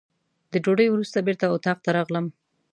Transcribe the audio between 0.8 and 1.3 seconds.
وروسته